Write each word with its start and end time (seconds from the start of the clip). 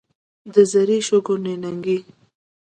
د 0.53 0.55
زري 0.71 0.97
شګو 1.07 1.35
نینکې. 1.43 1.97